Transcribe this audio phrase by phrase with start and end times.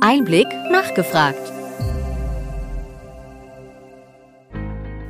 [0.00, 1.40] Einblick nachgefragt.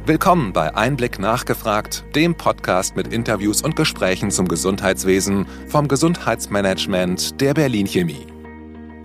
[0.04, 7.54] Willkommen bei Einblick nachgefragt, dem Podcast mit Interviews und Gesprächen zum Gesundheitswesen vom Gesundheitsmanagement der
[7.54, 8.26] Berlin Chemie.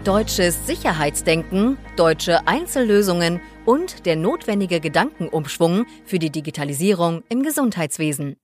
[0.03, 8.35] Deutsches Sicherheitsdenken, deutsche Einzellösungen und der notwendige Gedankenumschwung für die Digitalisierung im Gesundheitswesen.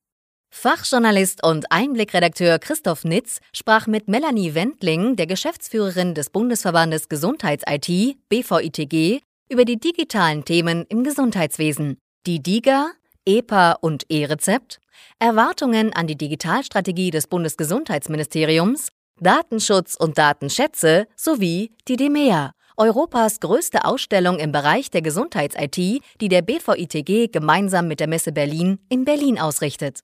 [0.59, 9.21] Fachjournalist und Einblickredakteur Christoph Nitz sprach mit Melanie Wendling, der Geschäftsführerin des Bundesverbandes Gesundheits-IT, BVITG,
[9.49, 11.97] über die digitalen Themen im Gesundheitswesen.
[12.25, 12.91] Die DIGA,
[13.25, 14.79] EPA und E-Rezept,
[15.19, 18.89] Erwartungen an die Digitalstrategie des Bundesgesundheitsministeriums,
[19.19, 26.41] Datenschutz und Datenschätze sowie die DEMEA, Europas größte Ausstellung im Bereich der Gesundheits-IT, die der
[26.41, 30.01] BVITG gemeinsam mit der Messe Berlin in Berlin ausrichtet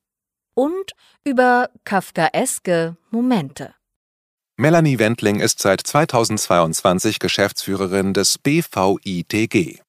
[0.54, 0.92] und
[1.24, 3.74] über kafkaeske Momente.
[4.56, 9.80] Melanie Wendling ist seit 2022 Geschäftsführerin des BVITG.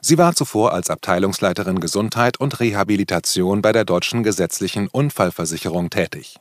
[0.00, 6.36] Sie war zuvor als Abteilungsleiterin Gesundheit und Rehabilitation bei der Deutschen Gesetzlichen Unfallversicherung tätig.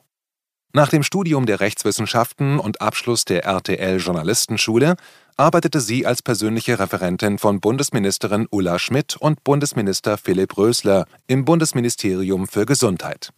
[0.73, 4.95] Nach dem Studium der Rechtswissenschaften und Abschluss der RTL Journalistenschule
[5.37, 12.47] arbeitete sie als persönliche Referentin von Bundesministerin Ulla Schmidt und Bundesminister Philipp Rösler im Bundesministerium
[12.47, 13.31] für Gesundheit.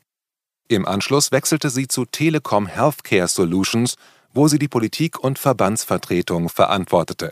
[0.68, 3.98] Im Anschluss wechselte sie zu Telekom Healthcare Solutions,
[4.34, 7.32] wo sie die Politik und Verbandsvertretung verantwortete.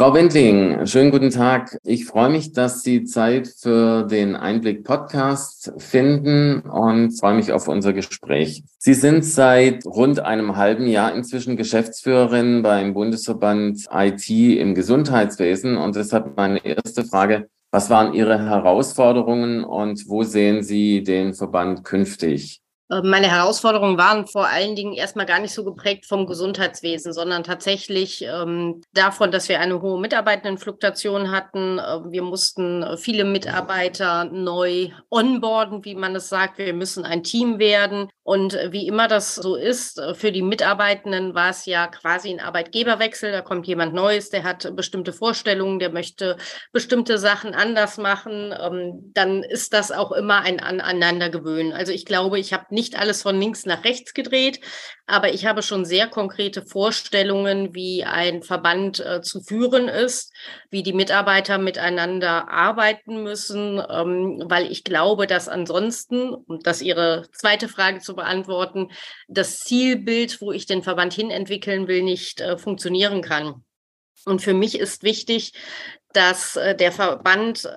[0.00, 1.78] Frau Wendling, schönen guten Tag.
[1.84, 7.68] Ich freue mich, dass Sie Zeit für den Einblick Podcast finden und freue mich auf
[7.68, 8.64] unser Gespräch.
[8.78, 15.96] Sie sind seit rund einem halben Jahr inzwischen Geschäftsführerin beim Bundesverband IT im Gesundheitswesen und
[15.96, 17.50] deshalb meine erste Frage.
[17.70, 22.62] Was waren Ihre Herausforderungen und wo sehen Sie den Verband künftig?
[22.90, 27.44] Äh, meine Herausforderungen waren vor allen Dingen erstmal gar nicht so geprägt vom Gesundheitswesen, sondern
[27.44, 31.78] tatsächlich ähm, davon, dass wir eine hohe Mitarbeitendenfluktuation hatten.
[31.78, 36.58] Äh, wir mussten äh, viele Mitarbeiter neu onboarden, wie man es sagt.
[36.58, 38.08] Wir müssen ein Team werden.
[38.30, 42.38] Und äh, wie immer das so ist, für die Mitarbeitenden war es ja quasi ein
[42.38, 43.32] Arbeitgeberwechsel.
[43.32, 46.36] Da kommt jemand Neues, der hat bestimmte Vorstellungen, der möchte
[46.70, 48.54] bestimmte Sachen anders machen.
[48.56, 51.72] Ähm, dann ist das auch immer ein Aneinandergewöhnen.
[51.72, 54.60] Also ich glaube, ich habe nicht alles von links nach rechts gedreht,
[55.08, 60.32] aber ich habe schon sehr konkrete Vorstellungen, wie ein Verband äh, zu führen ist,
[60.70, 67.26] wie die Mitarbeiter miteinander arbeiten müssen, ähm, weil ich glaube, dass ansonsten, um das Ihre
[67.32, 68.90] zweite Frage zu beantworten,
[69.28, 73.64] das Zielbild, wo ich den Verband hin entwickeln will, nicht äh, funktionieren kann.
[74.24, 75.52] Und für mich ist wichtig,
[76.12, 77.68] dass äh, der Verband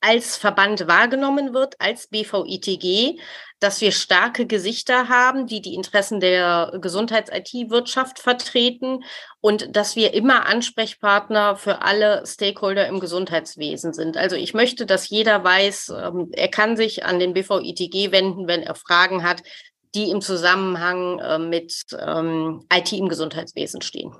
[0.00, 3.20] als Verband wahrgenommen wird, als BVITG,
[3.60, 9.04] dass wir starke Gesichter haben, die die Interessen der Gesundheits-IT-Wirtschaft vertreten
[9.42, 14.16] und dass wir immer Ansprechpartner für alle Stakeholder im Gesundheitswesen sind.
[14.16, 18.62] Also ich möchte, dass jeder weiß, ähm, er kann sich an den BVITG wenden, wenn
[18.62, 19.42] er Fragen hat,
[19.94, 24.12] die im Zusammenhang äh, mit ähm, IT im Gesundheitswesen stehen.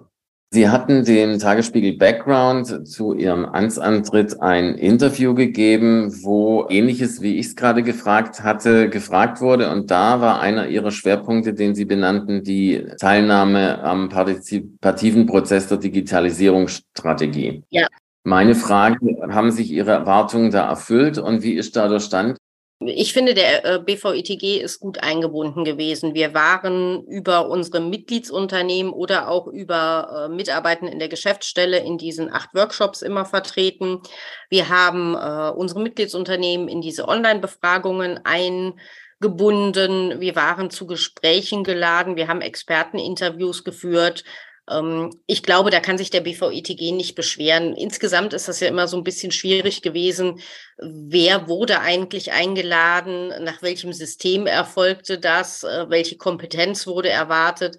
[0.52, 7.46] Sie hatten dem Tagesspiegel Background zu Ihrem Amtsantritt ein Interview gegeben, wo ähnliches, wie ich
[7.46, 9.70] es gerade gefragt hatte, gefragt wurde.
[9.70, 15.78] Und da war einer Ihrer Schwerpunkte, den Sie benannten, die Teilnahme am partizipativen Prozess der
[15.78, 17.62] Digitalisierungsstrategie.
[17.70, 17.86] Ja.
[18.24, 18.98] Meine Frage,
[19.30, 22.38] haben sich Ihre Erwartungen da erfüllt und wie ist da der Stand?
[22.82, 26.14] Ich finde, der äh, BVITG ist gut eingebunden gewesen.
[26.14, 32.54] Wir waren über unsere Mitgliedsunternehmen oder auch über äh, in der Geschäftsstelle in diesen acht
[32.54, 34.00] Workshops immer vertreten.
[34.48, 40.18] Wir haben äh, unsere Mitgliedsunternehmen in diese Online-Befragungen eingebunden.
[40.18, 42.16] Wir waren zu Gesprächen geladen.
[42.16, 44.24] Wir haben Experteninterviews geführt.
[44.70, 47.74] Ähm, ich glaube, da kann sich der BVITG nicht beschweren.
[47.74, 50.40] Insgesamt ist das ja immer so ein bisschen schwierig gewesen.
[50.78, 53.28] Wer wurde eigentlich eingeladen?
[53.42, 55.64] Nach welchem System erfolgte das?
[55.64, 57.76] Äh, welche Kompetenz wurde erwartet?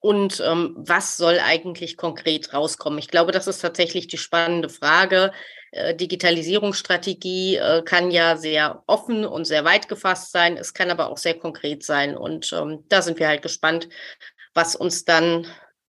[0.00, 2.98] Und ähm, was soll eigentlich konkret rauskommen?
[2.98, 5.32] Ich glaube, das ist tatsächlich die spannende Frage.
[5.72, 10.56] Äh, Digitalisierungsstrategie äh, kann ja sehr offen und sehr weit gefasst sein.
[10.56, 12.16] Es kann aber auch sehr konkret sein.
[12.16, 13.88] Und ähm, da sind wir halt gespannt,
[14.54, 15.46] was uns dann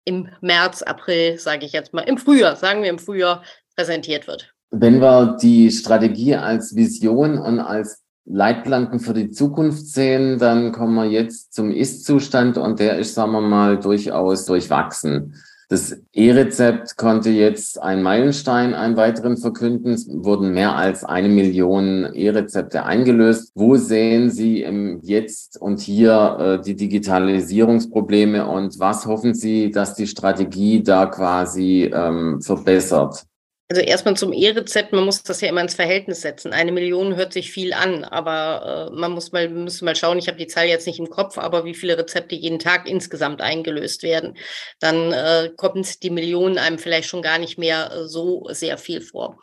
[0.07, 3.43] im März, April, sage ich jetzt mal, im Frühjahr, sagen wir im Frühjahr,
[3.77, 4.55] präsentiert wird.
[4.71, 10.95] Wenn wir die Strategie als Vision und als Leitplanken für die Zukunft sehen, dann kommen
[10.95, 15.35] wir jetzt zum Ist-Zustand und der ist, sagen wir mal, durchaus durchwachsen.
[15.69, 19.95] Das E-Rezept konnte jetzt einen Meilenstein, einen weiteren verkünden.
[19.95, 23.51] Es wurden mehr als eine Million E-Rezepte eingelöst.
[23.57, 29.95] Wo sehen Sie im Jetzt und hier äh, die Digitalisierungsprobleme und was hoffen Sie, dass
[29.95, 33.27] die Strategie da quasi ähm, verbessert?
[33.69, 36.53] Also erstmal zum E-Rezept, man muss das ja immer ins Verhältnis setzen.
[36.53, 40.29] Eine Million hört sich viel an, aber äh, man muss mal, müssen mal schauen, ich
[40.29, 44.05] habe die Zahl jetzt nicht im Kopf, aber wie viele Rezepte jeden Tag insgesamt eingelöst
[44.05, 44.37] werden.
[44.79, 49.01] Dann äh, kommt die Million einem vielleicht schon gar nicht mehr äh, so sehr viel
[49.01, 49.37] vor.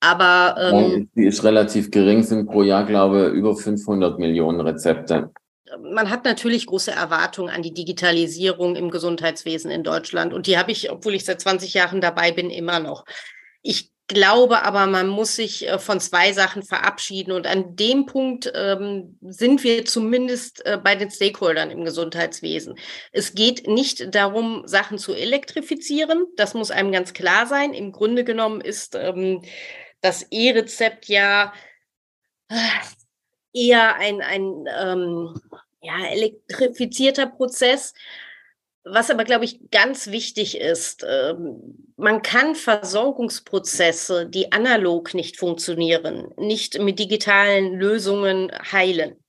[0.00, 5.30] Aber ähm, die ist relativ gering, sind pro Jahr, glaube ich, über 500 Millionen Rezepte
[5.82, 10.34] man hat natürlich große Erwartungen an die Digitalisierung im Gesundheitswesen in Deutschland.
[10.34, 13.04] Und die habe ich, obwohl ich seit 20 Jahren dabei bin, immer noch.
[13.62, 17.32] Ich glaube aber, man muss sich äh, von zwei Sachen verabschieden.
[17.32, 22.76] Und an dem Punkt ähm, sind wir zumindest äh, bei den Stakeholdern im Gesundheitswesen.
[23.12, 26.26] Es geht nicht darum, Sachen zu elektrifizieren.
[26.36, 27.72] Das muss einem ganz klar sein.
[27.72, 29.42] Im Grunde genommen ist ähm,
[30.00, 31.52] das E-Rezept ja
[32.48, 32.54] äh,
[33.52, 35.40] eher ein, ein ähm,
[35.82, 37.94] ja, elektrifizierter Prozess.
[38.84, 46.32] Was aber, glaube ich, ganz wichtig ist, ähm, man kann Versorgungsprozesse, die analog nicht funktionieren,
[46.38, 49.22] nicht mit digitalen Lösungen heilen.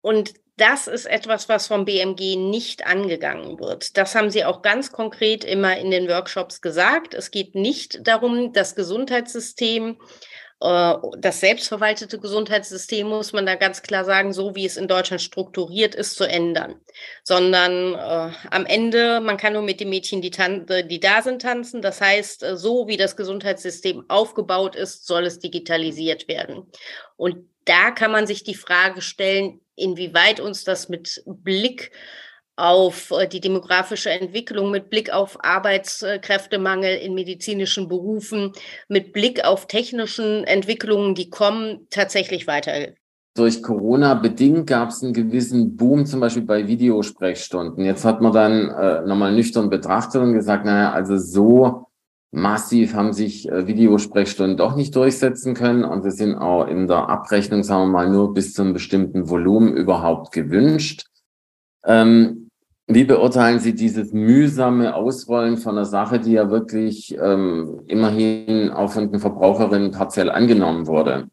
[0.00, 3.96] Und das ist etwas, was vom BMG nicht angegangen wird.
[3.96, 7.12] Das haben Sie auch ganz konkret immer in den Workshops gesagt.
[7.12, 10.33] Es geht nicht darum, das Gesundheitssystem äh,
[10.64, 15.94] das selbstverwaltete Gesundheitssystem, muss man da ganz klar sagen, so wie es in Deutschland strukturiert
[15.94, 16.76] ist, zu ändern.
[17.22, 21.82] Sondern äh, am Ende, man kann nur mit den Mädchen, die, die da sind, tanzen.
[21.82, 26.70] Das heißt, äh, so wie das Gesundheitssystem aufgebaut ist, soll es digitalisiert werden.
[27.16, 31.90] Und da kann man sich die Frage stellen, inwieweit uns das mit Blick
[32.56, 38.52] auf äh, die demografische Entwicklung, mit Blick auf Arbeitskräftemangel in medizinischen Berufen,
[38.88, 42.72] mit Blick auf technischen Entwicklungen, die kommen, tatsächlich weiter.
[43.36, 47.84] Durch Corona bedingt gab es einen gewissen Boom, zum Beispiel bei Videosprechstunden.
[47.84, 51.88] Jetzt hat man dann äh, nochmal nüchtern betrachtet und gesagt, naja, also so
[52.30, 57.08] massiv haben sich äh, Videosprechstunden doch nicht durchsetzen können und sie sind auch in der
[57.08, 61.06] Abrechnung, sagen wir mal, nur bis zu einem bestimmten Volumen überhaupt gewünscht.
[61.84, 62.43] Ähm,
[62.86, 68.92] wie beurteilen Sie dieses mühsame Ausrollen von einer Sache, die ja wirklich ähm, immerhin auch
[68.92, 71.28] von den Verbraucherinnen partiell angenommen wurde?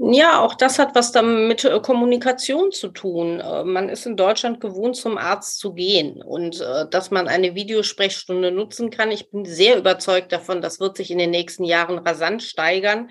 [0.00, 3.40] Ja, auch das hat was damit mit äh, Kommunikation zu tun.
[3.40, 7.56] Äh, man ist in Deutschland gewohnt, zum Arzt zu gehen und äh, dass man eine
[7.56, 9.10] Videosprechstunde nutzen kann.
[9.10, 13.10] Ich bin sehr überzeugt davon, das wird sich in den nächsten Jahren rasant steigern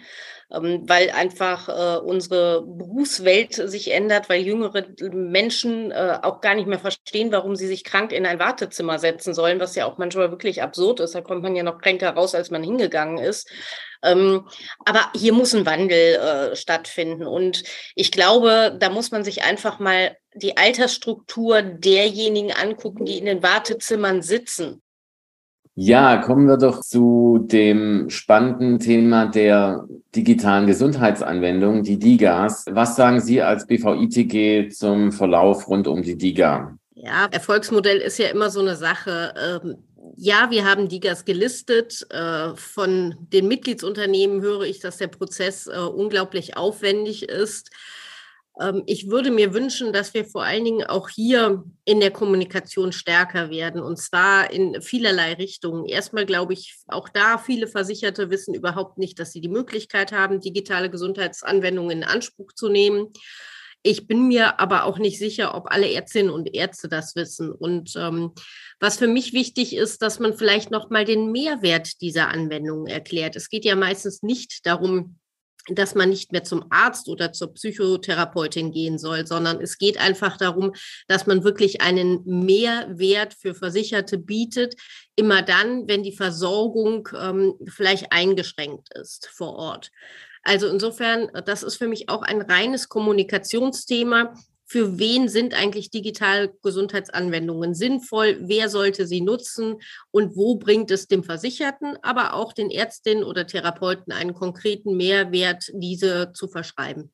[0.50, 1.68] ähm, weil einfach
[2.06, 7.84] unsere Berufswelt sich ändert, weil jüngere Menschen auch gar nicht mehr verstehen, warum sie sich
[7.84, 11.16] krank in ein Wartezimmer setzen sollen, was ja auch manchmal wirklich absurd ist.
[11.16, 13.50] Da kommt man ja noch kränker raus, als man hingegangen ist.
[14.04, 14.48] Ähm,
[14.86, 17.26] aber hier muss ein Wandel äh, stattfinden.
[17.26, 17.64] Und
[17.96, 23.44] ich glaube, da muss man sich einfach mal die Altersstruktur derjenigen angucken, die in den
[23.44, 24.82] Wartezimmern sitzen.
[25.80, 32.66] Ja, kommen wir doch zu dem spannenden Thema der digitalen Gesundheitsanwendung, die DIGAs.
[32.72, 36.76] Was sagen Sie als BVITG zum Verlauf rund um die DIGA?
[36.96, 39.78] Ja, Erfolgsmodell ist ja immer so eine Sache.
[40.20, 42.08] Ja, wir haben DIGAs gelistet.
[42.10, 47.70] Äh, von den Mitgliedsunternehmen höre ich, dass der Prozess äh, unglaublich aufwendig ist.
[48.60, 52.94] Ähm, ich würde mir wünschen, dass wir vor allen Dingen auch hier in der Kommunikation
[52.94, 55.86] stärker werden und zwar in vielerlei Richtungen.
[55.86, 60.42] Erstmal glaube ich, auch da viele Versicherte wissen überhaupt nicht, dass sie die Möglichkeit haben,
[60.42, 63.14] digitale Gesundheitsanwendungen in Anspruch zu nehmen.
[63.88, 67.54] Ich bin mir aber auch nicht sicher, ob alle Ärztinnen und Ärzte das wissen.
[67.54, 68.34] Und ähm,
[68.82, 73.38] was für mich wichtig ist, dass man vielleicht noch mal den Mehrwert dieser Anwendungen erklärt.
[73.38, 75.20] Es geht ja meistens nicht darum,
[75.70, 80.36] dass man nicht mehr zum Arzt oder zur Psychotherapeutin gehen soll, sondern es geht einfach
[80.36, 80.74] darum,
[81.08, 84.76] dass man wirklich einen Mehrwert für Versicherte bietet,
[85.16, 89.92] immer dann, wenn die Versorgung ähm, vielleicht eingeschränkt ist vor Ort.
[90.48, 94.34] Also insofern, das ist für mich auch ein reines Kommunikationsthema.
[94.66, 99.76] Für wen sind eigentlich digitale Gesundheitsanwendungen sinnvoll, wer sollte sie nutzen?
[100.10, 105.70] Und wo bringt es dem Versicherten, aber auch den Ärztinnen oder Therapeuten einen konkreten Mehrwert,
[105.74, 107.12] diese zu verschreiben.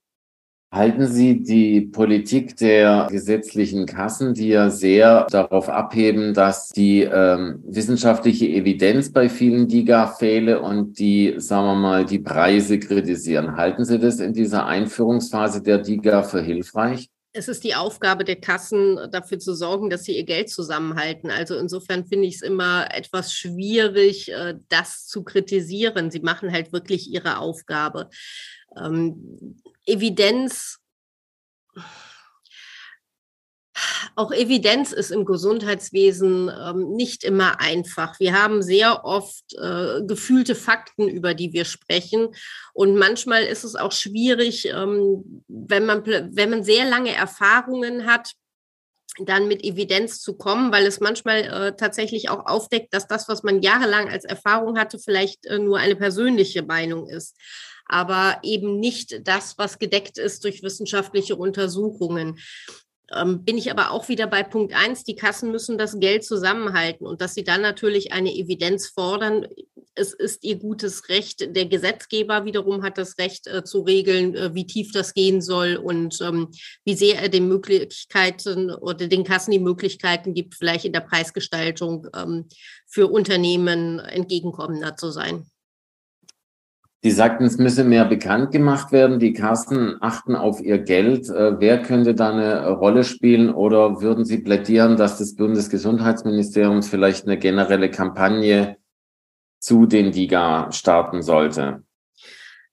[0.74, 7.64] Halten Sie die Politik der gesetzlichen Kassen, die ja sehr darauf abheben, dass die ähm,
[7.68, 13.56] wissenschaftliche Evidenz bei vielen DIGA fehle und die, sagen wir mal, die Preise kritisieren.
[13.56, 17.08] Halten Sie das in dieser Einführungsphase der DIGA für hilfreich?
[17.36, 21.32] es ist die Aufgabe der Kassen, dafür zu sorgen, dass sie ihr Geld zusammenhalten.
[21.32, 26.12] Also insofern finde ich es immer etwas schwierig, äh, das zu kritisieren.
[26.12, 28.10] Sie machen halt wirklich ihre Aufgabe.
[29.86, 30.80] Evidenz
[34.16, 38.20] auch Evidenz ist im Gesundheitswesen ähm, nicht immer einfach.
[38.20, 42.30] Wir haben sehr oft äh, gefühlte Fakten, über die wir sprechen.
[42.74, 48.34] Und manchmal ist es auch schwierig, ähm, wenn, man, wenn man sehr lange Erfahrungen hat,
[49.20, 53.44] dann mit Evidenz zu kommen, weil es manchmal äh, tatsächlich auch aufdeckt, dass das, was
[53.44, 57.36] man jahrelang als Erfahrung hatte, vielleicht äh, nur eine persönliche Meinung ist
[57.86, 62.40] aber eben nicht das, was gedeckt ist durch wissenschaftliche Untersuchungen.
[63.14, 67.06] Ähm, bin ich aber auch wieder bei Punkt eins, die Kassen müssen das Geld zusammenhalten
[67.06, 69.46] und dass sie dann natürlich eine Evidenz fordern.
[69.96, 71.56] Es ist ihr gutes Recht.
[71.56, 75.76] Der Gesetzgeber wiederum hat das Recht äh, zu regeln, äh, wie tief das gehen soll
[75.76, 76.50] und ähm,
[76.86, 82.08] wie sehr er den Möglichkeiten oder den Kassen die Möglichkeiten gibt, vielleicht in der Preisgestaltung
[82.16, 82.48] ähm,
[82.88, 85.46] für Unternehmen entgegenkommender zu sein.
[87.06, 89.20] Sie sagten, es müsse mehr bekannt gemacht werden.
[89.20, 91.28] Die Kassen achten auf ihr Geld.
[91.28, 93.54] Äh, wer könnte da eine Rolle spielen?
[93.54, 98.78] Oder würden Sie plädieren, dass das Bundesgesundheitsministerium vielleicht eine generelle Kampagne
[99.60, 101.84] zu den DIGA starten sollte?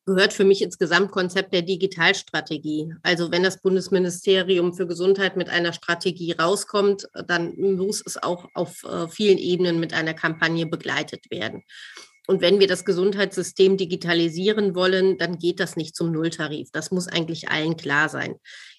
[0.07, 2.95] gehört für mich ins Gesamtkonzept der Digitalstrategie.
[3.03, 8.83] Also wenn das Bundesministerium für Gesundheit mit einer Strategie rauskommt, dann muss es auch auf
[8.83, 11.63] äh, vielen Ebenen mit einer Kampagne begleitet werden.
[12.31, 16.69] Und wenn wir das Gesundheitssystem digitalisieren wollen, dann geht das nicht zum Nulltarif.
[16.71, 18.37] Das muss eigentlich allen klar sein.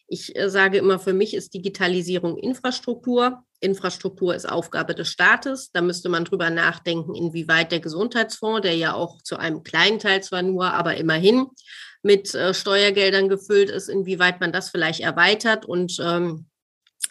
[0.08, 3.44] Ich äh, sage immer, für mich ist Digitalisierung Infrastruktur.
[3.60, 5.70] Infrastruktur ist Aufgabe des Staates.
[5.74, 10.24] Da müsste man drüber nachdenken, inwieweit der Gesundheitsfonds, der ja auch zu einem kleinen Teil
[10.24, 11.48] zwar nur, aber immerhin
[12.04, 16.46] mit äh, Steuergeldern gefüllt ist, inwieweit man das vielleicht erweitert und ähm,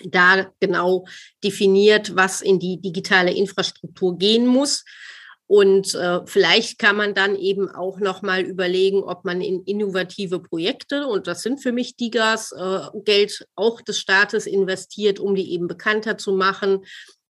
[0.06, 1.04] da genau
[1.44, 4.85] definiert, was in die digitale Infrastruktur gehen muss.
[5.50, 10.38] Und äh, vielleicht kann man dann eben auch noch mal überlegen, ob man in innovative
[10.38, 15.52] Projekte, und das sind für mich DIGAs, äh, Geld auch des Staates investiert, um die
[15.52, 16.85] eben bekannter zu machen,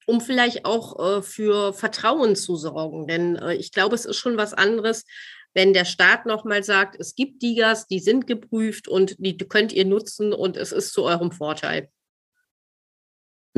[0.04, 3.06] um vielleicht auch äh, für Vertrauen zu sorgen.
[3.06, 5.04] Denn äh, ich glaube, es ist schon was anderes,
[5.54, 9.72] wenn der Staat noch mal sagt, es gibt DIGAs, die sind geprüft und die könnt
[9.72, 11.88] ihr nutzen und es ist zu eurem Vorteil.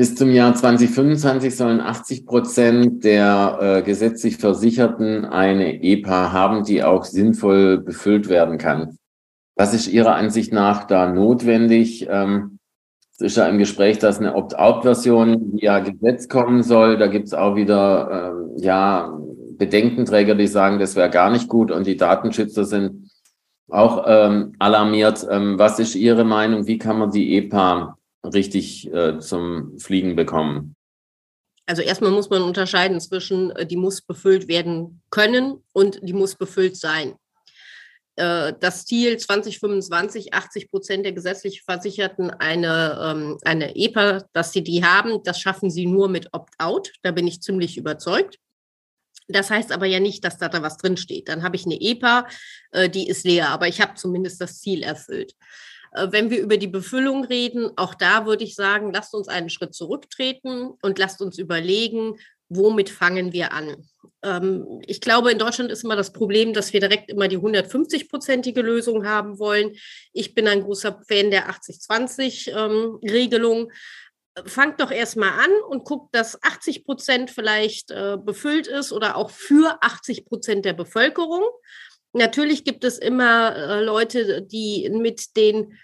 [0.01, 6.83] Bis zum Jahr 2025 sollen 80 Prozent der äh, gesetzlich Versicherten eine EPA haben, die
[6.83, 8.97] auch sinnvoll befüllt werden kann.
[9.55, 12.07] Was ist Ihrer Ansicht nach da notwendig?
[12.09, 12.57] Ähm,
[13.11, 16.97] es ist ja im Gespräch, dass eine Opt-out-Version via Gesetz kommen soll.
[16.97, 19.15] Da gibt es auch wieder ähm, ja,
[19.59, 23.11] Bedenkenträger, die sagen, das wäre gar nicht gut und die Datenschützer sind
[23.69, 25.27] auch ähm, alarmiert.
[25.29, 26.65] Ähm, was ist Ihre Meinung?
[26.65, 30.75] Wie kann man die EPA richtig äh, zum Fliegen bekommen?
[31.65, 36.35] Also erstmal muss man unterscheiden zwischen, äh, die muss befüllt werden können und die muss
[36.35, 37.15] befüllt sein.
[38.15, 44.63] Äh, das Ziel 2025, 80 Prozent der gesetzlich Versicherten eine, ähm, eine EPA, dass sie
[44.63, 46.91] die haben, das schaffen sie nur mit Opt-out.
[47.03, 48.37] Da bin ich ziemlich überzeugt.
[49.27, 51.29] Das heißt aber ja nicht, dass da, da was drinsteht.
[51.29, 52.27] Dann habe ich eine EPA,
[52.93, 55.35] die ist leer, aber ich habe zumindest das Ziel erfüllt.
[55.91, 59.49] Äh, wenn wir über die Befüllung reden, auch da würde ich sagen, lasst uns einen
[59.49, 62.17] Schritt zurücktreten und lasst uns überlegen,
[62.49, 63.87] womit fangen wir an?
[64.23, 68.61] Ähm, ich glaube, in Deutschland ist immer das Problem, dass wir direkt immer die 150-prozentige
[68.61, 69.73] Lösung haben wollen.
[70.13, 73.61] Ich bin ein großer Fan der 80-20-Regelung.
[73.61, 73.71] Ähm,
[74.45, 79.29] Fangt doch erstmal an und guckt, dass 80 Prozent vielleicht äh, befüllt ist oder auch
[79.29, 81.43] für 80 Prozent der Bevölkerung.
[82.13, 85.77] Natürlich gibt es immer äh, Leute, die mit den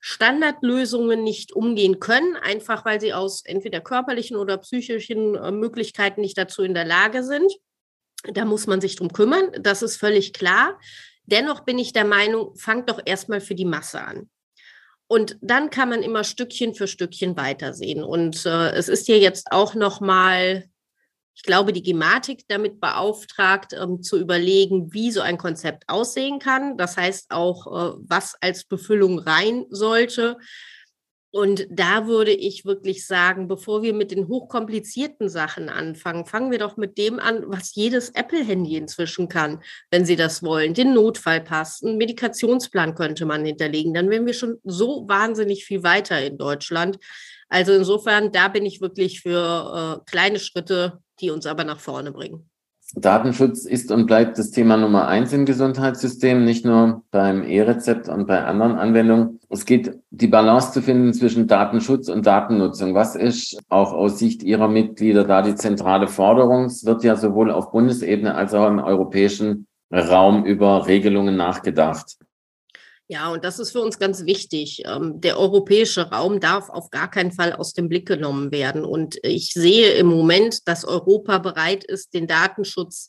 [0.00, 6.38] Standardlösungen nicht umgehen können, einfach weil sie aus entweder körperlichen oder psychischen äh, Möglichkeiten nicht
[6.38, 7.52] dazu in der Lage sind.
[8.24, 10.78] Da muss man sich drum kümmern, das ist völlig klar.
[11.24, 14.30] Dennoch bin ich der Meinung, fangt doch erstmal für die Masse an.
[15.08, 18.02] Und dann kann man immer Stückchen für Stückchen weitersehen.
[18.04, 20.68] Und äh, es ist ja jetzt auch noch mal
[21.38, 26.76] ich glaube, die Gematik damit beauftragt, ähm, zu überlegen, wie so ein Konzept aussehen kann.
[26.76, 30.36] Das heißt auch, äh, was als Befüllung rein sollte.
[31.30, 36.58] Und da würde ich wirklich sagen, bevor wir mit den hochkomplizierten Sachen anfangen, fangen wir
[36.58, 40.74] doch mit dem an, was jedes Apple-Handy inzwischen kann, wenn Sie das wollen.
[40.74, 43.94] Den Notfallpass, einen Medikationsplan könnte man hinterlegen.
[43.94, 46.98] Dann wären wir schon so wahnsinnig viel weiter in Deutschland.
[47.48, 52.12] Also insofern, da bin ich wirklich für äh, kleine Schritte die uns aber nach vorne
[52.12, 52.48] bringen.
[52.94, 58.26] Datenschutz ist und bleibt das Thema Nummer eins im Gesundheitssystem, nicht nur beim E-Rezept und
[58.26, 59.40] bei anderen Anwendungen.
[59.50, 62.94] Es geht, die Balance zu finden zwischen Datenschutz und Datennutzung.
[62.94, 66.64] Was ist auch aus Sicht Ihrer Mitglieder da die zentrale Forderung?
[66.64, 72.16] Es wird ja sowohl auf Bundesebene als auch im europäischen Raum über Regelungen nachgedacht.
[73.10, 74.82] Ja, und das ist für uns ganz wichtig.
[74.84, 78.84] Ähm, der europäische Raum darf auf gar keinen Fall aus dem Blick genommen werden.
[78.84, 83.08] Und ich sehe im Moment, dass Europa bereit ist, den Datenschutz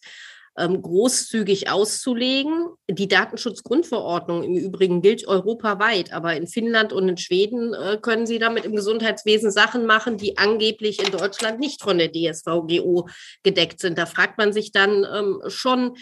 [0.58, 2.70] ähm, großzügig auszulegen.
[2.90, 8.40] Die Datenschutzgrundverordnung im Übrigen gilt europaweit, aber in Finnland und in Schweden äh, können Sie
[8.40, 13.10] damit im Gesundheitswesen Sachen machen, die angeblich in Deutschland nicht von der DSVGO
[13.44, 13.98] gedeckt sind.
[13.98, 15.98] Da fragt man sich dann ähm, schon,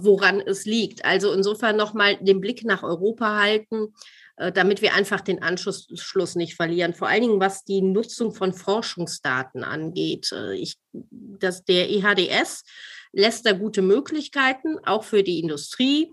[0.00, 1.04] woran es liegt.
[1.04, 3.94] Also insofern nochmal den Blick nach Europa halten,
[4.36, 6.92] äh, damit wir einfach den Anschluss nicht verlieren.
[6.92, 10.32] Vor allen Dingen, was die Nutzung von Forschungsdaten angeht.
[10.32, 12.64] Äh, ich, das, der EHDS
[13.12, 16.12] lässt da gute Möglichkeiten, auch für die Industrie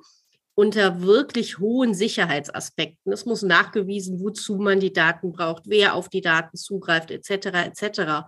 [0.54, 3.12] unter wirklich hohen Sicherheitsaspekten.
[3.12, 7.32] Es muss nachgewiesen, wozu man die Daten braucht, wer auf die Daten zugreift, etc.
[7.82, 8.28] etc.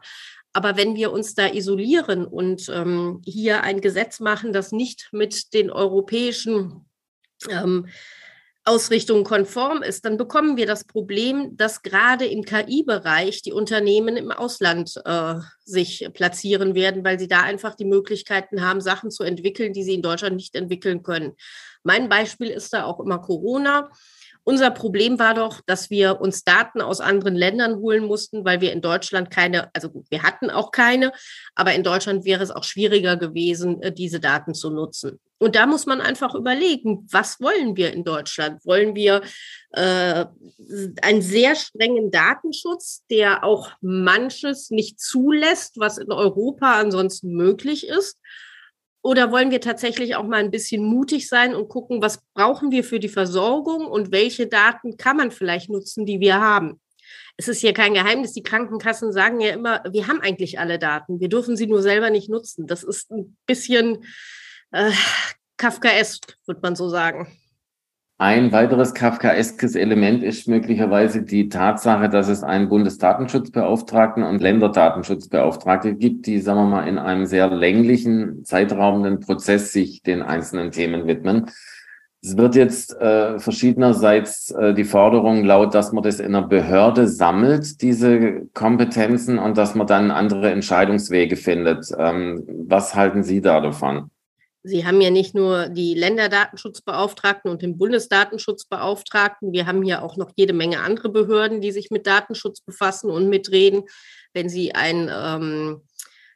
[0.53, 5.53] Aber wenn wir uns da isolieren und ähm, hier ein Gesetz machen, das nicht mit
[5.53, 6.85] den europäischen
[7.49, 7.87] ähm,
[8.65, 14.31] Ausrichtungen konform ist, dann bekommen wir das Problem, dass gerade im KI-Bereich die Unternehmen im
[14.31, 19.73] Ausland äh, sich platzieren werden, weil sie da einfach die Möglichkeiten haben, Sachen zu entwickeln,
[19.73, 21.33] die sie in Deutschland nicht entwickeln können.
[21.83, 23.89] Mein Beispiel ist da auch immer Corona.
[24.45, 28.73] Unser Problem war doch, dass wir uns Daten aus anderen Ländern holen mussten, weil wir
[28.73, 31.13] in Deutschland keine, also gut, wir hatten auch keine,
[31.55, 35.19] aber in Deutschland wäre es auch schwieriger gewesen, äh, diese Daten zu nutzen.
[35.39, 38.65] Und da muss man einfach überlegen, was wollen wir in Deutschland?
[38.65, 39.21] Wollen wir
[39.71, 40.25] äh,
[41.01, 48.19] einen sehr strengen Datenschutz, der auch manches nicht zulässt, was in Europa ansonsten möglich ist?
[49.03, 52.85] Oder wollen wir tatsächlich auch mal ein bisschen mutig sein und gucken, was brauchen wir
[52.85, 56.79] für die Versorgung und welche Daten kann man vielleicht nutzen, die wir haben?
[57.35, 61.19] Es ist hier kein Geheimnis, die Krankenkassen sagen ja immer, wir haben eigentlich alle Daten,
[61.19, 62.65] wir dürfen sie nur selber nicht nutzen.
[62.65, 64.05] Das ist ein bisschen
[64.71, 64.91] äh,
[65.57, 67.27] Kafkaesk, würde man so sagen.
[68.19, 76.27] Ein weiteres kafkaeskes Element ist möglicherweise die Tatsache, dass es einen Bundesdatenschutzbeauftragten und Länderdatenschutzbeauftragte gibt,
[76.27, 81.47] die, sagen wir mal, in einem sehr länglichen, zeitraubenden Prozess sich den einzelnen Themen widmen.
[82.21, 87.09] Es wird jetzt äh, verschiedenerseits äh, die Forderung laut, dass man das in einer Behörde
[87.09, 91.91] sammelt, diese Kompetenzen, und dass man dann andere Entscheidungswege findet.
[91.97, 94.09] Ähm, was halten Sie da davon?
[94.65, 100.31] Sie haben ja nicht nur die Länderdatenschutzbeauftragten und den Bundesdatenschutzbeauftragten, wir haben hier auch noch
[100.37, 103.83] jede Menge andere Behörden, die sich mit Datenschutz befassen und mitreden.
[104.33, 105.81] Wenn Sie ein ähm,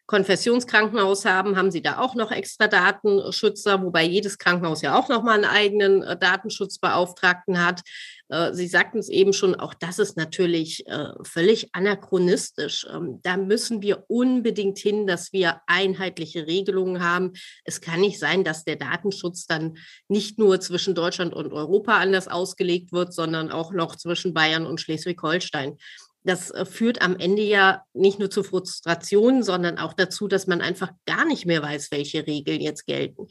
[0.08, 5.36] Konfessionskrankenhaus haben, haben sie da auch noch extra Datenschützer, wobei jedes Krankenhaus ja auch nochmal
[5.36, 7.82] einen eigenen äh, Datenschutzbeauftragten hat.
[8.30, 12.88] Äh, sie sagten es eben schon, auch das ist natürlich äh, völlig anachronistisch.
[12.90, 17.34] Ähm, da müssen wir unbedingt hin, dass wir einheitliche Regelungen haben.
[17.66, 22.30] Es kann nicht sein, dass der Datenschutz dann nicht nur zwischen Deutschland und Europa anders
[22.30, 25.78] ausgelegt wird, sondern auch noch zwischen Bayern und Schleswig-Holstein
[26.24, 30.62] das äh, führt am Ende ja nicht nur zu Frustration, sondern auch dazu, dass man
[30.62, 33.28] einfach gar nicht mehr weiß, welche Regeln jetzt gelten.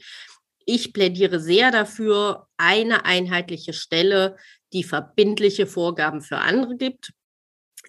[0.65, 4.35] Ich plädiere sehr dafür, eine einheitliche Stelle,
[4.73, 7.13] die verbindliche Vorgaben für andere gibt.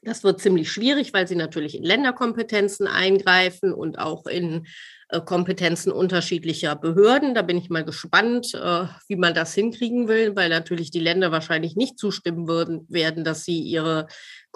[0.03, 4.67] Das wird ziemlich schwierig, weil sie natürlich in Länderkompetenzen eingreifen und auch in
[5.09, 7.35] äh, Kompetenzen unterschiedlicher Behörden.
[7.35, 11.33] Da bin ich mal gespannt, äh, wie man das hinkriegen will, weil natürlich die Länder
[11.33, 14.07] wahrscheinlich nicht zustimmen würden, werden, dass sie ihre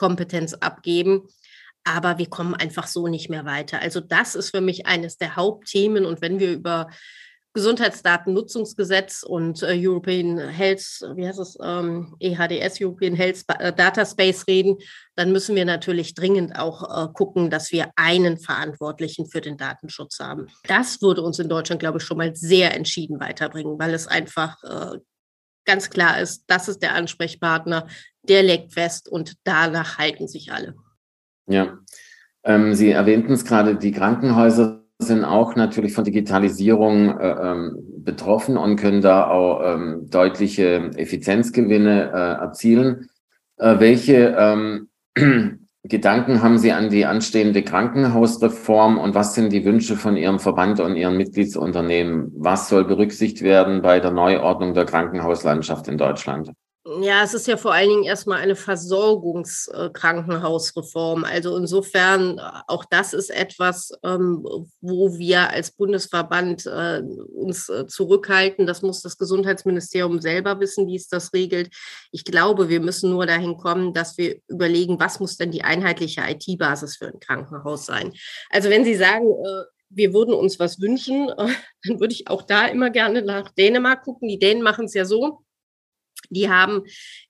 [0.03, 1.29] Kompetenz abgeben.
[1.85, 3.81] Aber wir kommen einfach so nicht mehr weiter.
[3.81, 6.05] Also das ist für mich eines der Hauptthemen.
[6.07, 6.89] Und wenn wir über
[7.55, 14.47] Gesundheitsdatennutzungsgesetz und äh, European Health, wie heißt es, ähm, EHDS, European Health äh, Data Space
[14.49, 14.79] reden,
[15.15, 20.19] dann müssen wir natürlich dringend auch äh, gucken, dass wir einen Verantwortlichen für den Datenschutz
[20.19, 20.49] haben.
[20.65, 24.57] Das würde uns in Deutschland, glaube ich, schon mal sehr entschieden weiterbringen, weil es einfach
[24.65, 24.99] äh,
[25.65, 27.87] ganz klar ist, das ist der Ansprechpartner,
[28.23, 30.75] der legt fest und danach halten sich alle.
[31.47, 31.79] Ja,
[32.45, 38.57] ähm, Sie erwähnten es gerade, die Krankenhäuser sind auch natürlich von Digitalisierung äh, ähm, betroffen
[38.57, 43.09] und können da auch ähm, deutliche Effizienzgewinne äh, erzielen.
[43.57, 44.89] Äh, welche ähm,
[45.85, 50.79] Gedanken haben Sie an die anstehende Krankenhausreform und was sind die Wünsche von Ihrem Verband
[50.79, 52.33] und Ihren Mitgliedsunternehmen?
[52.37, 56.53] Was soll berücksichtigt werden bei der Neuordnung der Krankenhauslandschaft in Deutschland?
[56.85, 61.23] Ja, es ist ja vor allen Dingen erstmal eine Versorgungskrankenhausreform.
[61.23, 64.45] Also insofern, äh, auch das ist etwas, ähm,
[64.81, 67.01] wo wir als Bundesverband äh,
[67.35, 68.67] uns äh, zurückhalten.
[68.67, 71.73] Das muss das Gesundheitsministerium selber wissen, wie es das regelt.
[72.11, 76.23] Ich glaube, wir müssen nur dahin kommen, dass wir überlegen, was muss denn die einheitliche
[76.29, 78.13] IT-Basis für ein Krankenhaus sein.
[78.51, 79.29] Also wenn Sie sagen,
[79.89, 81.29] wir würden uns was wünschen,
[81.85, 84.27] dann würde ich auch da immer gerne nach Dänemark gucken.
[84.27, 85.45] Die Dänen machen es ja so
[86.35, 86.83] die haben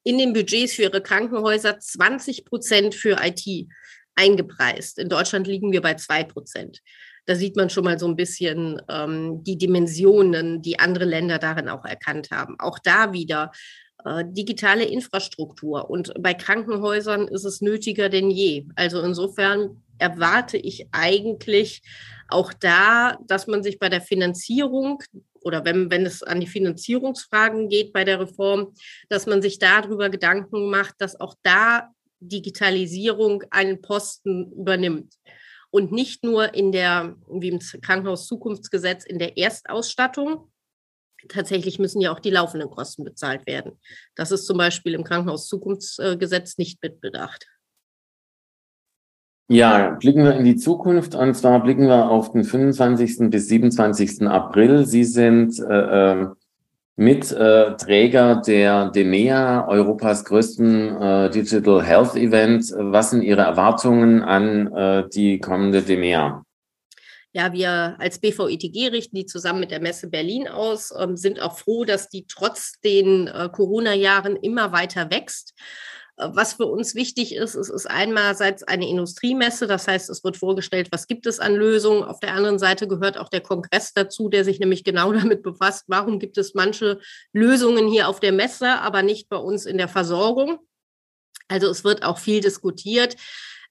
[0.04, 3.68] in den Budgets für ihre Krankenhäuser 20 Prozent für IT
[4.14, 4.98] eingepreist.
[4.98, 6.80] In Deutschland liegen wir bei zwei Prozent.
[7.26, 11.68] Da sieht man schon mal so ein bisschen ähm, die Dimensionen, die andere Länder darin
[11.68, 12.56] auch erkannt haben.
[12.58, 13.52] Auch da wieder
[14.04, 15.88] äh, digitale Infrastruktur.
[15.88, 18.66] Und bei Krankenhäusern ist es nötiger denn je.
[18.74, 21.82] Also insofern erwarte ich eigentlich
[22.28, 25.02] auch da, dass man sich bei der Finanzierung
[25.44, 28.74] oder wenn, wenn es an die Finanzierungsfragen geht bei der Reform,
[29.08, 35.14] dass man sich darüber Gedanken macht, dass auch da Digitalisierung einen Posten übernimmt.
[35.70, 40.52] Und nicht nur in der, wie im Krankenhauszukunftsgesetz, in der Erstausstattung.
[41.28, 43.80] Tatsächlich müssen ja auch die laufenden Kosten bezahlt werden.
[44.14, 47.46] Das ist zum Beispiel im Krankenhauszukunftsgesetz nicht mitbedacht.
[49.52, 53.28] Ja, blicken wir in die Zukunft und zwar blicken wir auf den 25.
[53.28, 54.26] bis 27.
[54.26, 54.86] April.
[54.86, 56.32] Sie sind äh, ähm,
[56.96, 62.72] Mitträger äh, der DEMEA, Europas größten äh, Digital Health Event.
[62.78, 66.42] Was sind Ihre Erwartungen an äh, die kommende DEMEA?
[67.34, 71.58] Ja, wir als BVITG richten die zusammen mit der Messe Berlin aus, ähm, sind auch
[71.58, 75.52] froh, dass die trotz den äh, Corona-Jahren immer weiter wächst.
[76.16, 80.36] Äh, was für uns wichtig ist, es ist einerseits eine Industriemesse, das heißt, es wird
[80.36, 82.04] vorgestellt, was gibt es an Lösungen.
[82.04, 85.84] Auf der anderen Seite gehört auch der Kongress dazu, der sich nämlich genau damit befasst,
[85.88, 87.00] warum gibt es manche
[87.32, 90.58] Lösungen hier auf der Messe, aber nicht bei uns in der Versorgung.
[91.48, 93.16] Also es wird auch viel diskutiert.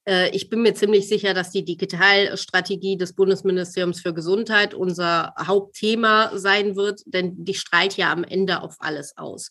[0.04, 6.32] Äh, ich bin mir ziemlich sicher, dass die Digitalstrategie des Bundesministeriums für Gesundheit unser Hauptthema
[6.34, 9.50] sein wird, denn die strahlt ja am Ende auf alles aus.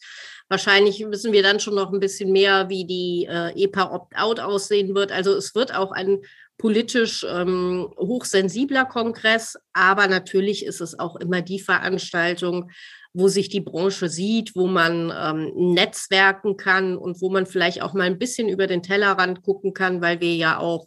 [0.49, 4.95] Wahrscheinlich wissen wir dann schon noch ein bisschen mehr, wie die äh, EPA Opt-out aussehen
[4.95, 5.11] wird.
[5.11, 6.21] Also es wird auch ein
[6.61, 12.69] politisch ähm, hochsensibler Kongress, aber natürlich ist es auch immer die Veranstaltung,
[13.13, 17.93] wo sich die Branche sieht, wo man ähm, netzwerken kann und wo man vielleicht auch
[17.93, 20.85] mal ein bisschen über den Tellerrand gucken kann, weil wir ja auch,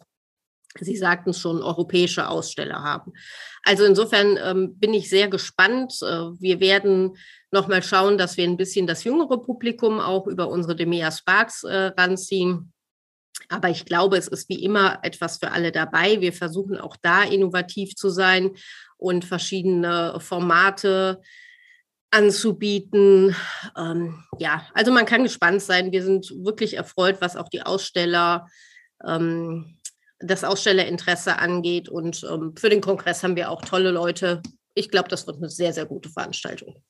[0.79, 3.11] Sie sagten es schon, europäische Aussteller haben.
[3.63, 5.93] Also insofern ähm, bin ich sehr gespannt.
[6.01, 7.17] Äh, wir werden
[7.51, 11.63] noch mal schauen, dass wir ein bisschen das jüngere Publikum auch über unsere Demea Sparks
[11.63, 12.71] äh, ranziehen.
[13.49, 16.21] Aber ich glaube, es ist wie immer etwas für alle dabei.
[16.21, 18.51] Wir versuchen auch da innovativ zu sein
[18.97, 21.21] und verschiedene Formate
[22.11, 23.35] anzubieten.
[23.77, 25.91] Ähm, ja, also man kann gespannt sein.
[25.91, 28.47] Wir sind wirklich erfreut, was auch die Aussteller,
[29.05, 29.77] ähm,
[30.19, 31.89] das Ausstellerinteresse angeht.
[31.89, 34.41] Und ähm, für den Kongress haben wir auch tolle Leute.
[34.73, 36.81] Ich glaube, das wird eine sehr, sehr gute Veranstaltung.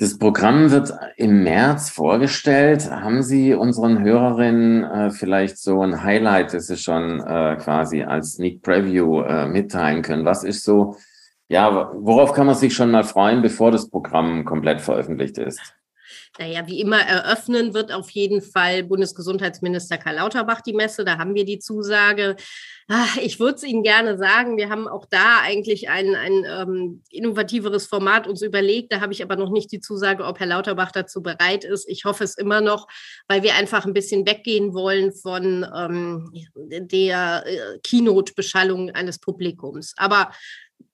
[0.00, 2.90] Das Programm wird im März vorgestellt.
[2.90, 8.32] Haben Sie unseren Hörerinnen äh, vielleicht so ein Highlight, das Sie schon äh, quasi als
[8.32, 10.24] Sneak Preview äh, mitteilen können?
[10.24, 10.96] Was ist so
[11.50, 15.74] ja, worauf kann man sich schon mal freuen, bevor das Programm komplett veröffentlicht ist?
[16.38, 21.04] Naja, wie immer eröffnen wird auf jeden Fall Bundesgesundheitsminister Karl Lauterbach die Messe.
[21.04, 22.36] Da haben wir die Zusage.
[22.88, 27.02] Ah, ich würde es Ihnen gerne sagen, wir haben auch da eigentlich ein, ein ähm,
[27.10, 28.92] innovativeres Format uns überlegt.
[28.92, 31.88] Da habe ich aber noch nicht die Zusage, ob Herr Lauterbach dazu bereit ist.
[31.88, 32.88] Ich hoffe es immer noch,
[33.28, 39.94] weil wir einfach ein bisschen weggehen wollen von ähm, der äh, Keynote-Beschallung eines Publikums.
[39.96, 40.32] Aber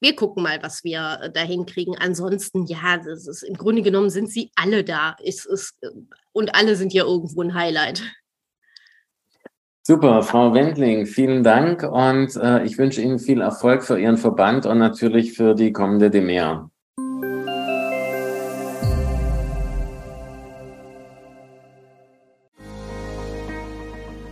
[0.01, 1.97] wir gucken mal, was wir äh, da hinkriegen.
[1.99, 5.17] Ansonsten, ja, das ist, im Grunde genommen sind sie alle da.
[5.25, 5.89] Es ist, äh,
[6.33, 8.03] und alle sind ja irgendwo ein Highlight.
[9.83, 14.67] Super, Frau Wendling, vielen Dank und äh, ich wünsche Ihnen viel Erfolg für Ihren Verband
[14.67, 16.69] und natürlich für die kommende DEMEA.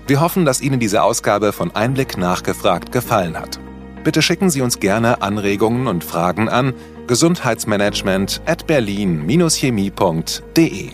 [0.07, 3.61] Wir hoffen, dass Ihnen diese Ausgabe von Einblick nachgefragt gefallen hat.
[4.05, 6.75] Bitte schicken Sie uns gerne Anregungen und Fragen an
[7.07, 10.91] gesundheitsmanagement at berlin-chemie.de.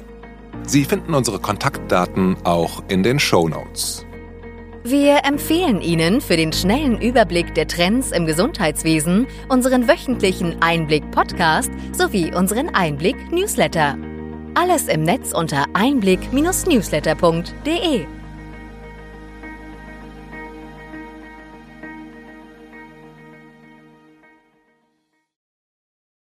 [0.62, 4.06] Sie finden unsere Kontaktdaten auch in den Show Notes.
[4.84, 12.32] Wir empfehlen Ihnen für den schnellen Überblick der Trends im Gesundheitswesen unseren wöchentlichen Einblick-Podcast sowie
[12.32, 13.98] unseren Einblick-Newsletter.
[14.54, 18.06] Alles im Netz unter einblick-newsletter.de.